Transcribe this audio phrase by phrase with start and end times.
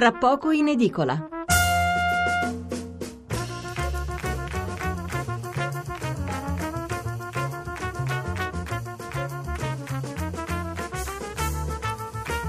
[0.00, 1.28] tra poco in edicola.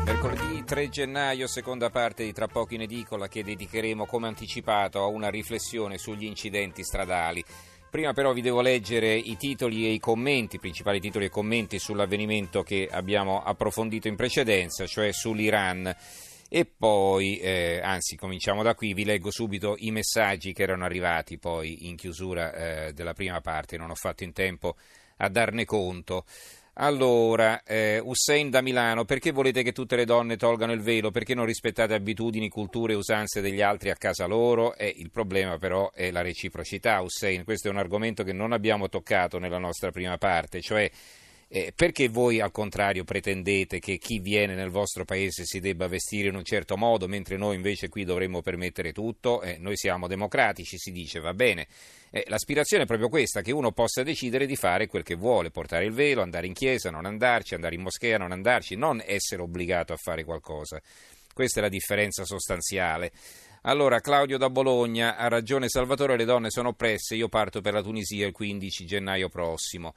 [0.06, 5.08] Mercoledì 3 gennaio, seconda parte di Tra poco in edicola che dedicheremo come anticipato a
[5.08, 7.44] una riflessione sugli incidenti stradali.
[7.90, 11.80] Prima però vi devo leggere i titoli e i commenti, i principali titoli e commenti
[11.80, 15.94] sull'avvenimento che abbiamo approfondito in precedenza, cioè sull'Iran.
[16.54, 21.38] E poi, eh, anzi, cominciamo da qui, vi leggo subito i messaggi che erano arrivati
[21.38, 24.76] poi in chiusura eh, della prima parte, non ho fatto in tempo
[25.20, 26.26] a darne conto.
[26.74, 31.10] Allora, eh, Hussein da Milano, perché volete che tutte le donne tolgano il velo?
[31.10, 34.76] Perché non rispettate abitudini, culture e usanze degli altri a casa loro?
[34.76, 37.46] Eh, il problema però è la reciprocità, Hussein.
[37.46, 40.92] Questo è un argomento che non abbiamo toccato nella nostra prima parte, cioè
[41.54, 46.30] eh, perché voi al contrario pretendete che chi viene nel vostro paese si debba vestire
[46.30, 49.42] in un certo modo, mentre noi invece qui dovremmo permettere tutto?
[49.42, 51.68] Eh, noi siamo democratici, si dice, va bene.
[52.10, 55.84] Eh, l'aspirazione è proprio questa, che uno possa decidere di fare quel che vuole, portare
[55.84, 59.92] il velo, andare in chiesa, non andarci, andare in moschea, non andarci, non essere obbligato
[59.92, 60.82] a fare qualcosa.
[61.34, 63.12] Questa è la differenza sostanziale.
[63.64, 67.84] Allora, Claudio da Bologna, ha ragione Salvatore, le donne sono oppresse, io parto per la
[67.84, 69.94] Tunisia il 15 gennaio prossimo.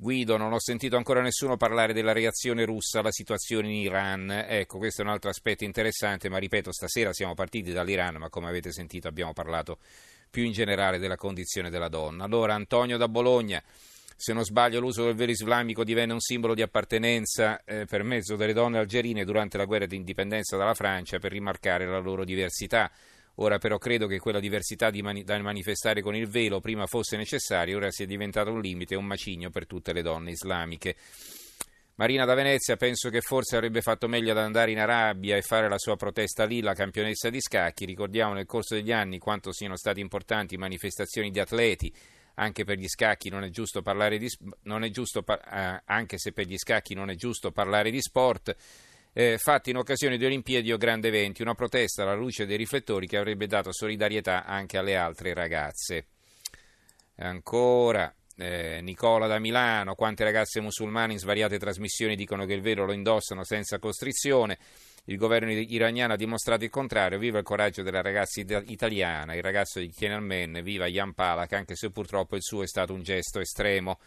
[0.00, 4.30] Guido, non ho sentito ancora nessuno parlare della reazione russa alla situazione in Iran.
[4.30, 8.46] Ecco, questo è un altro aspetto interessante, ma ripeto, stasera siamo partiti dall'Iran, ma come
[8.46, 9.78] avete sentito abbiamo parlato
[10.30, 12.22] più in generale della condizione della donna.
[12.22, 13.60] Allora, Antonio da Bologna,
[14.14, 18.36] se non sbaglio l'uso del velo islamico divenne un simbolo di appartenenza eh, per mezzo
[18.36, 22.88] delle donne algerine durante la guerra di indipendenza dalla Francia per rimarcare la loro diversità.
[23.40, 27.76] Ora però credo che quella diversità mani- da manifestare con il velo prima fosse necessaria,
[27.76, 30.96] ora sia diventato un limite un macigno per tutte le donne islamiche.
[31.94, 35.68] Marina da Venezia penso che forse avrebbe fatto meglio ad andare in Arabia e fare
[35.68, 37.84] la sua protesta lì, la campionessa di scacchi.
[37.84, 41.92] Ricordiamo nel corso degli anni quanto siano state importanti manifestazioni di atleti.
[42.34, 42.86] Anche di
[44.90, 48.54] giusto, eh, anche se per gli scacchi non è giusto parlare di sport
[49.20, 53.08] eh, fatti in occasione di Olimpiadi o grandi eventi, una protesta alla luce dei riflettori
[53.08, 56.06] che avrebbe dato solidarietà anche alle altre ragazze.
[57.16, 58.14] Ancora.
[58.36, 62.92] Eh, Nicola da Milano, quante ragazze musulmane in svariate trasmissioni dicono che il velo lo
[62.92, 64.56] indossano senza costrizione.
[65.06, 67.18] Il governo iraniano ha dimostrato il contrario.
[67.18, 71.90] Viva il coraggio della ragazza italiana, il ragazzo di Tiananmen, viva Jan Palak, anche se
[71.90, 73.98] purtroppo il suo è stato un gesto estremo.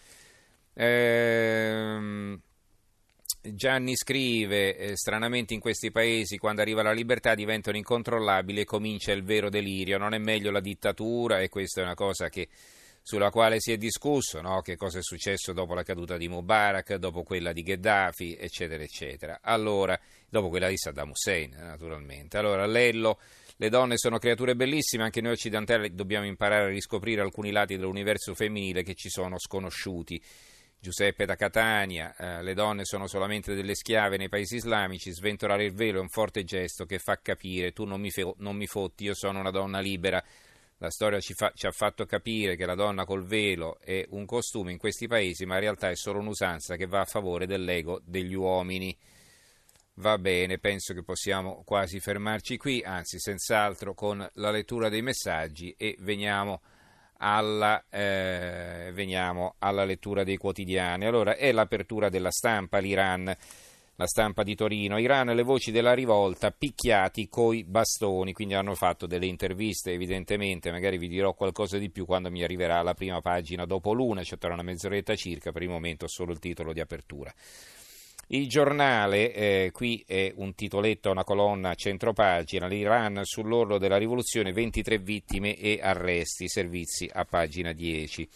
[0.74, 2.42] Ehm.
[3.44, 9.14] Gianni scrive, eh, stranamente in questi paesi quando arriva la libertà diventano incontrollabili e comincia
[9.14, 12.50] il vero delirio, non è meglio la dittatura e questa è una cosa che,
[13.02, 14.62] sulla quale si è discusso, no?
[14.62, 19.40] che cosa è successo dopo la caduta di Mubarak, dopo quella di Gheddafi, eccetera, eccetera.
[19.42, 22.38] Allora, dopo quella di Saddam Hussein, naturalmente.
[22.38, 23.18] Allora, Lello,
[23.56, 28.36] le donne sono creature bellissime, anche noi occidentali dobbiamo imparare a riscoprire alcuni lati dell'universo
[28.36, 30.22] femminile che ci sono sconosciuti.
[30.84, 35.76] Giuseppe da Catania, eh, le donne sono solamente delle schiave nei paesi islamici, sventolare il
[35.76, 39.04] velo è un forte gesto che fa capire tu non mi, fe- non mi fotti,
[39.04, 40.24] io sono una donna libera.
[40.80, 44.26] La storia ci, fa- ci, ha fatto capire che la donna col velo è un
[44.26, 48.02] costume in questi paesi, ma in realtà è solo un'usanza che va a favore dell'ego
[48.04, 48.98] degli uomini.
[49.98, 55.76] Va bene, penso che possiamo quasi fermarci qui, anzi senz'altro con la lettura dei messaggi
[55.78, 56.60] e veniamo
[57.24, 61.06] alla, eh, veniamo alla lettura dei quotidiani.
[61.06, 63.36] Allora, è l'apertura della stampa, l'Iran,
[63.96, 64.98] la stampa di Torino.
[64.98, 70.98] Iran, le voci della rivolta, picchiati coi bastoni, quindi hanno fatto delle interviste, evidentemente, magari
[70.98, 74.54] vi dirò qualcosa di più quando mi arriverà la prima pagina dopo l'una, cioè tra
[74.54, 77.32] una mezz'oretta circa, per il momento solo il titolo di apertura.
[78.34, 84.54] Il giornale, eh, qui è un titoletto, una colonna a centropagina, l'Iran sull'orlo della rivoluzione,
[84.54, 88.30] 23 vittime e arresti, servizi a pagina 10.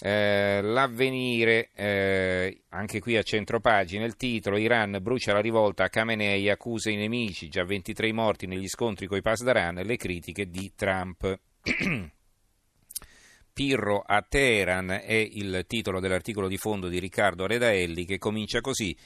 [0.00, 6.48] Eh, l'avvenire, eh, anche qui a centropagina, il titolo Iran brucia la rivolta a Khamenei,
[6.48, 11.40] accusa i nemici, già 23 morti negli scontri coi Pasdaran, le critiche di Trump.
[13.54, 18.96] Pirro a Teheran è il titolo dell'articolo di fondo di Riccardo Redaelli che comincia così.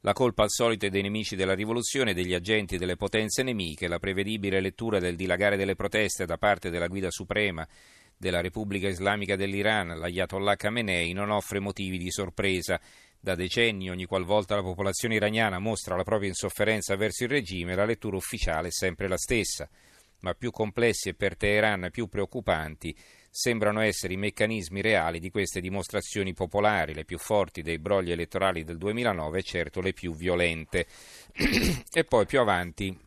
[0.00, 3.98] La colpa al solito è dei nemici della rivoluzione, degli agenti delle potenze nemiche, la
[3.98, 7.68] prevedibile lettura del dilagare delle proteste da parte della guida suprema
[8.16, 12.80] della Repubblica Islamica dell'Iran, l'Ayatollah Khamenei, non offre motivi di sorpresa.
[13.20, 17.84] Da decenni, ogni qualvolta la popolazione iraniana mostra la propria insofferenza verso il regime, la
[17.84, 19.68] lettura ufficiale è sempre la stessa.
[20.20, 22.96] Ma più complessi e per Teheran più preoccupanti
[23.38, 28.64] sembrano essere i meccanismi reali di queste dimostrazioni popolari, le più forti dei brogli elettorali
[28.64, 30.88] del 2009 e certo le più violente.
[31.92, 32.98] e poi più avanti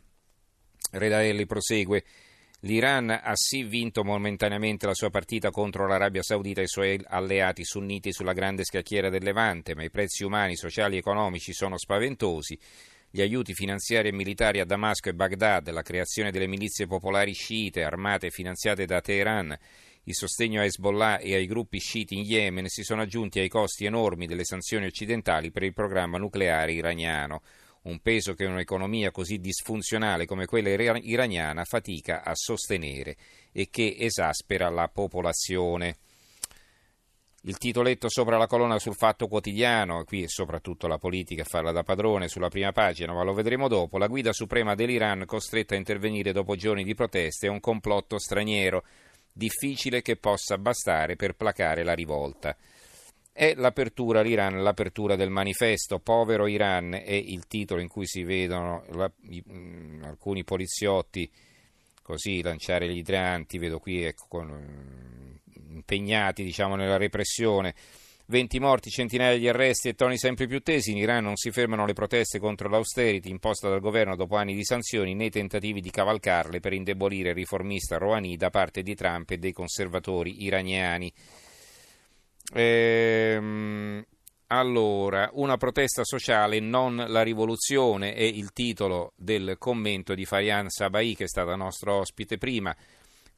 [0.91, 2.05] Redaelli prosegue.
[2.61, 7.65] L'Iran ha sì vinto momentaneamente la sua partita contro l'Arabia Saudita e i suoi alleati
[7.65, 12.57] sunniti sulla grande scacchiera del Levante, ma i prezzi umani, sociali e economici sono spaventosi.
[13.09, 17.83] Gli aiuti finanziari e militari a Damasco e Baghdad, la creazione delle milizie popolari sciite
[17.83, 19.57] armate e finanziate da Teheran,
[20.05, 23.85] il sostegno a Hezbollah e ai gruppi sciiti in Yemen si sono aggiunti ai costi
[23.85, 27.41] enormi delle sanzioni occidentali per il programma nucleare iraniano.
[27.83, 33.15] Un peso che un'economia così disfunzionale come quella iraniana fatica a sostenere
[33.51, 35.97] e che esaspera la popolazione.
[37.43, 41.71] Il titoletto sopra la colonna sul Fatto Quotidiano, qui è soprattutto la politica a farla
[41.71, 45.77] da padrone sulla prima pagina, ma lo vedremo dopo, la guida suprema dell'Iran costretta a
[45.77, 48.83] intervenire dopo giorni di proteste è un complotto straniero,
[49.31, 52.55] difficile che possa bastare per placare la rivolta.
[53.33, 58.83] È l'apertura l'Iran, l'apertura del manifesto Povero Iran è il titolo in cui si vedono
[58.91, 61.31] la, i, mm, alcuni poliziotti
[62.01, 67.73] così lanciare gli idranti, vedo qui ecco, con, mh, impegnati diciamo, nella repressione.
[68.31, 70.91] 20 morti, centinaia di arresti e toni sempre più tesi.
[70.91, 74.63] In Iran non si fermano le proteste contro l'austerity imposta dal governo dopo anni di
[74.63, 79.37] sanzioni né tentativi di cavalcarle per indebolire il riformista Rouhani da parte di Trump e
[79.37, 81.11] dei conservatori iraniani.
[82.53, 84.05] Ehm,
[84.47, 91.15] allora, una protesta sociale, non la rivoluzione, è il titolo del commento di Farian Sabai,
[91.15, 92.73] che è stata nostro ospite prima.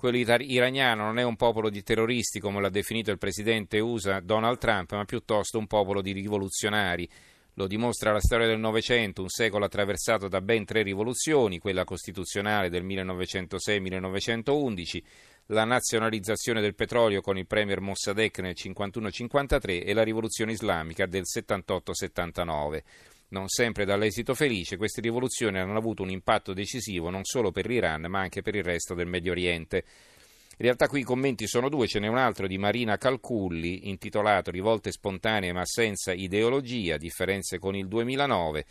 [0.03, 4.57] Quello iraniano non è un popolo di terroristi, come l'ha definito il presidente USA Donald
[4.57, 7.07] Trump, ma piuttosto un popolo di rivoluzionari.
[7.53, 12.69] Lo dimostra la storia del Novecento, un secolo attraversato da ben tre rivoluzioni, quella costituzionale
[12.69, 15.01] del 1906-1911,
[15.45, 21.23] la nazionalizzazione del petrolio con il premier Mossadegh nel 51-53 e la rivoluzione islamica del
[21.23, 22.81] 78-79.
[23.33, 28.05] Non sempre dall'esito felice, queste rivoluzioni hanno avuto un impatto decisivo non solo per l'Iran
[28.07, 29.83] ma anche per il resto del Medio Oriente.
[30.51, 34.51] In realtà qui i commenti sono due, ce n'è un altro di Marina Calculli intitolato
[34.51, 38.65] Rivolte spontanee ma senza ideologia, differenze con il 2009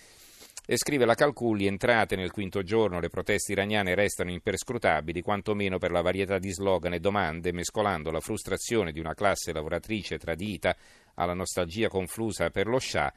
[0.64, 5.90] e scrive la Calculli, entrate nel quinto giorno, le proteste iraniane restano imperscrutabili, quantomeno per
[5.90, 10.76] la varietà di slogan e domande, mescolando la frustrazione di una classe lavoratrice tradita
[11.14, 13.12] alla nostalgia conflusa per lo Shah,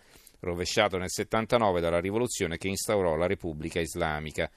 [0.46, 4.50] rovesciato nel 79 dalla rivoluzione che instaurò la Repubblica Islamica.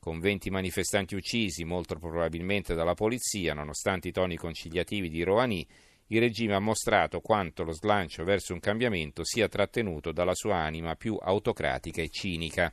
[0.00, 5.66] Con 20 manifestanti uccisi, molto probabilmente dalla polizia, nonostante i toni conciliativi di Rouhani,
[6.08, 10.94] il regime ha mostrato quanto lo slancio verso un cambiamento sia trattenuto dalla sua anima
[10.94, 12.72] più autocratica e cinica.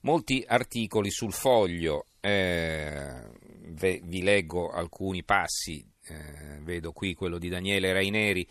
[0.00, 3.28] Molti articoli sul foglio, eh,
[4.02, 8.48] vi leggo alcuni passi, eh, vedo qui quello di Daniele Raineri,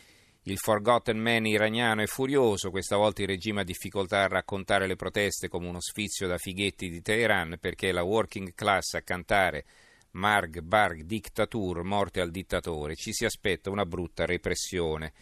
[0.51, 4.95] il Forgotten Man iraniano è furioso, questa volta il regime ha difficoltà a raccontare le
[4.95, 9.65] proteste come uno sfizio da fighetti di Teheran perché è la working class a cantare
[10.11, 15.13] Marg, Barg, Dictatur, morte al dittatore, ci si aspetta una brutta repressione.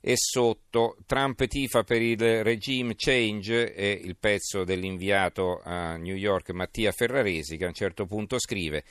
[0.00, 6.50] E sotto Trump tifa per il regime change è il pezzo dell'inviato a New York
[6.50, 8.84] Mattia Ferraresi che a un certo punto scrive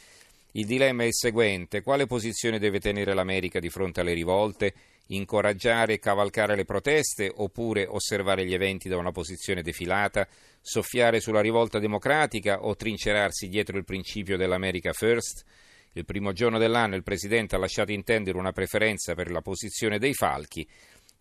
[0.57, 4.73] il dilemma è il seguente, quale posizione deve tenere l'America di fronte alle rivolte?
[5.09, 10.27] incoraggiare e cavalcare le proteste oppure osservare gli eventi da una posizione defilata,
[10.59, 15.45] soffiare sulla rivolta democratica o trincerarsi dietro il principio dell'America First?
[15.93, 20.13] Il primo giorno dell'anno il Presidente ha lasciato intendere una preferenza per la posizione dei
[20.13, 20.67] falchi.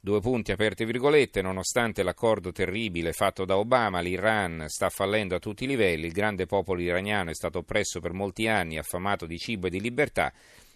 [0.06, 5.64] Due punti aperte virgolette, nonostante l'accordo terribile fatto da Obama, l'Iran sta fallendo a tutti
[5.64, 9.66] i livelli, il grande popolo iraniano è stato oppresso per molti anni, affamato di cibo
[9.66, 10.32] e di libertà,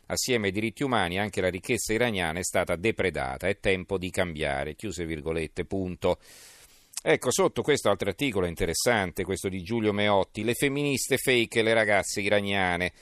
[0.06, 4.74] Assieme ai diritti umani anche la ricchezza iraniana è stata depredata, è tempo di cambiare,
[4.74, 6.18] chiuse virgolette, punto.
[7.00, 11.74] Ecco, sotto questo altro articolo interessante, questo di Giulio Meotti, le femministe fake e le
[11.74, 12.92] ragazze iraniane.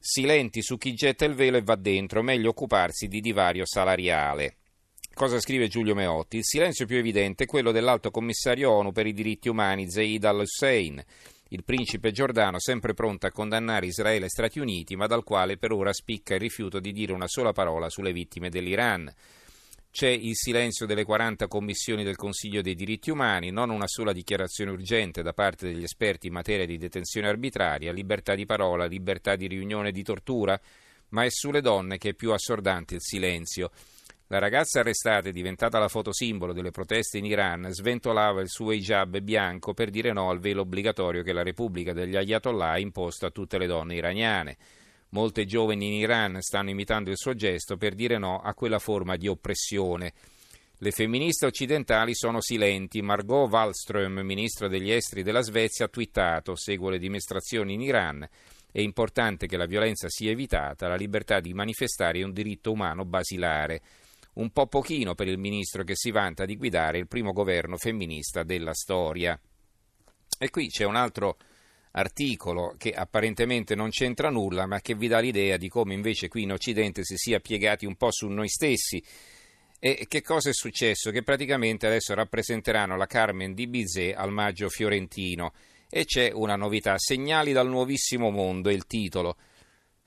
[0.00, 4.56] Silenti su chi getta il velo e va dentro, meglio occuparsi di divario salariale.
[5.14, 6.38] Cosa scrive Giulio Meotti?
[6.38, 11.00] Il silenzio più evidente è quello dell'alto commissario ONU per i diritti umani Zaid al-Hussein,
[11.50, 15.70] il principe Giordano sempre pronto a condannare Israele e Stati Uniti, ma dal quale per
[15.70, 19.08] ora spicca il rifiuto di dire una sola parola sulle vittime dell'Iran.
[19.88, 24.72] C'è il silenzio delle 40 commissioni del Consiglio dei diritti umani, non una sola dichiarazione
[24.72, 29.46] urgente da parte degli esperti in materia di detenzione arbitraria, libertà di parola, libertà di
[29.46, 30.60] riunione e di tortura,
[31.10, 33.70] ma è sulle donne che è più assordante il silenzio.
[34.28, 39.18] La ragazza arrestata e diventata la fotosimbolo delle proteste in Iran sventolava il suo hijab
[39.18, 43.30] bianco per dire no al velo obbligatorio che la Repubblica degli Ayatollah ha imposto a
[43.30, 44.56] tutte le donne iraniane.
[45.10, 49.16] Molte giovani in Iran stanno imitando il suo gesto per dire no a quella forma
[49.16, 50.14] di oppressione.
[50.78, 53.02] Le femministe occidentali sono silenti.
[53.02, 58.28] Margot Wallström, ministro degli esteri della Svezia, ha twittato: Seguo le dimostrazioni in Iran.
[58.72, 60.88] È importante che la violenza sia evitata.
[60.88, 63.82] La libertà di manifestare è un diritto umano basilare.
[64.34, 68.42] Un po' pochino per il ministro che si vanta di guidare il primo governo femminista
[68.42, 69.38] della storia.
[70.38, 71.36] E qui c'è un altro
[71.92, 76.42] articolo che apparentemente non c'entra nulla, ma che vi dà l'idea di come invece qui
[76.42, 79.02] in Occidente si sia piegati un po' su noi stessi.
[79.78, 81.10] E che cosa è successo?
[81.10, 85.52] Che praticamente adesso rappresenteranno la Carmen di Bizet al maggio fiorentino.
[85.88, 89.36] E c'è una novità, Segnali dal nuovissimo mondo, è il titolo.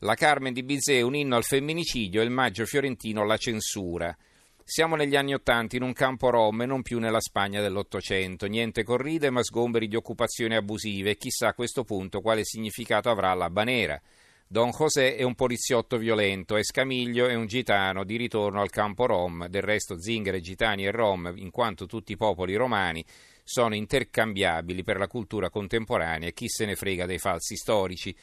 [0.01, 4.15] La Carmen di Bizet, un inno al femminicidio e il maggio fiorentino la censura.
[4.63, 8.45] Siamo negli anni Ottanta in un campo rom e non più nella Spagna dell'Ottocento.
[8.45, 13.33] Niente corride ma sgomberi di occupazioni abusive e chissà a questo punto quale significato avrà
[13.33, 13.99] l'Abba Nera.
[14.47, 19.07] Don José è un poliziotto violento e Scamiglio è un gitano di ritorno al campo
[19.07, 19.47] rom.
[19.47, 23.03] Del resto zingare, gitani e rom, in quanto tutti i popoli romani,
[23.43, 28.15] sono intercambiabili per la cultura contemporanea e chi se ne frega dei falsi storici.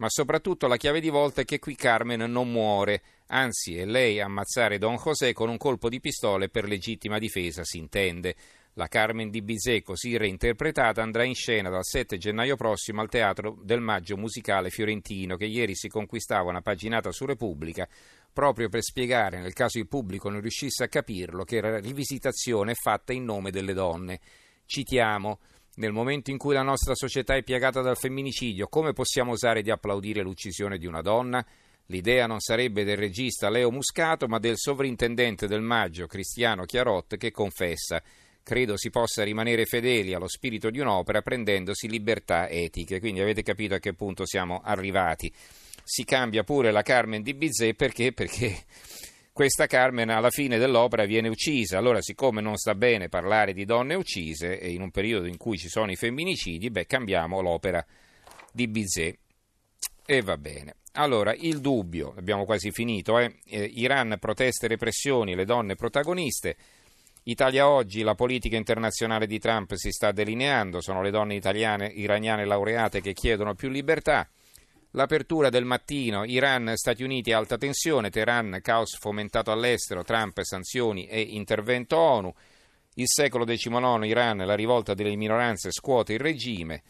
[0.00, 4.18] Ma soprattutto la chiave di volta è che qui Carmen non muore, anzi è lei
[4.18, 8.34] a ammazzare Don José con un colpo di pistole per legittima difesa, si intende.
[8.74, 13.58] La Carmen di Bizet, così reinterpretata, andrà in scena dal 7 gennaio prossimo al Teatro
[13.62, 17.86] del Maggio Musicale Fiorentino, che ieri si conquistava una paginata su Repubblica,
[18.32, 23.12] proprio per spiegare, nel caso il pubblico non riuscisse a capirlo, che la rivisitazione fatta
[23.12, 24.18] in nome delle donne.
[24.64, 25.40] Citiamo.
[25.76, 29.70] Nel momento in cui la nostra società è piegata dal femminicidio, come possiamo osare di
[29.70, 31.44] applaudire l'uccisione di una donna?
[31.86, 37.30] L'idea non sarebbe del regista Leo Muscato, ma del sovrintendente del Maggio, Cristiano Chiarot, che
[37.30, 38.02] confessa
[38.42, 42.98] credo si possa rimanere fedeli allo spirito di un'opera prendendosi libertà etiche.
[42.98, 45.32] Quindi avete capito a che punto siamo arrivati.
[45.84, 48.12] Si cambia pure la Carmen di Bizet perché?
[48.12, 48.64] Perché
[49.40, 51.78] questa Carmen alla fine dell'opera viene uccisa.
[51.78, 55.56] Allora, siccome non sta bene parlare di donne uccise e in un periodo in cui
[55.56, 57.82] ci sono i femminicidi, beh, cambiamo l'opera
[58.52, 59.16] di Bizet.
[60.04, 60.74] E va bene.
[60.92, 63.38] Allora, il dubbio, abbiamo quasi finito, eh?
[63.46, 66.56] eh Iran, proteste repressioni, le donne protagoniste.
[67.22, 72.44] Italia oggi, la politica internazionale di Trump si sta delineando, sono le donne italiane, iraniane
[72.44, 74.28] laureate che chiedono più libertà.
[74.94, 81.20] L'apertura del mattino, Iran, Stati Uniti, alta tensione, Teheran, caos fomentato all'estero, Trump, sanzioni e
[81.20, 82.34] intervento ONU.
[82.94, 86.82] Il secolo XIX, Iran, la rivolta delle minoranze scuote il regime.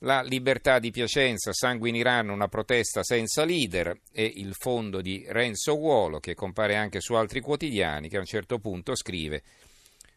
[0.00, 5.24] La libertà di Piacenza, sangue in Iran, una protesta senza leader e il fondo di
[5.28, 9.42] Renzo Uolo che compare anche su altri quotidiani che a un certo punto scrive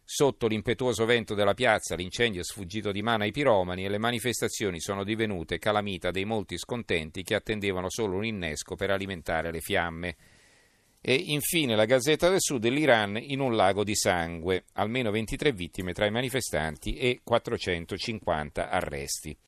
[0.05, 4.81] Sotto l'impetuoso vento della piazza l'incendio è sfuggito di mano ai piromani e le manifestazioni
[4.81, 10.15] sono divenute calamita dei molti scontenti che attendevano solo un innesco per alimentare le fiamme.
[10.99, 15.93] E infine la Gazzetta del Sud l'Iran in un lago di sangue, almeno 23 vittime
[15.93, 19.37] tra i manifestanti e 450 arresti.